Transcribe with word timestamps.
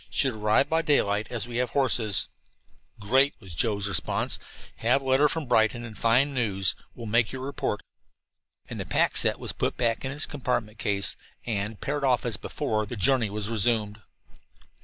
Should 0.09 0.33
arrive 0.33 0.67
by 0.67 0.81
daylight, 0.81 1.27
as 1.29 1.47
we 1.47 1.57
have 1.57 1.69
horses." 1.69 2.27
"Great," 2.99 3.35
was 3.39 3.53
Joe's 3.53 3.83
radio 3.85 3.91
response. 3.91 4.39
"Have 4.77 5.03
letter 5.03 5.29
from 5.29 5.45
Brighton 5.45 5.83
and 5.85 5.95
fine 5.95 6.33
news. 6.33 6.75
Will 6.95 7.05
make 7.05 7.31
your 7.31 7.43
report." 7.43 7.83
And 8.67 8.79
the 8.79 8.85
pack 8.87 9.15
set 9.15 9.37
was 9.37 9.51
put 9.53 9.77
back 9.77 10.03
in 10.03 10.11
its 10.11 10.25
compact 10.25 10.79
case, 10.79 11.15
and, 11.45 11.79
paired 11.79 12.03
off 12.03 12.25
as 12.25 12.35
before, 12.37 12.87
the 12.87 12.95
journey 12.95 13.29
was 13.29 13.47
resumed. 13.51 14.01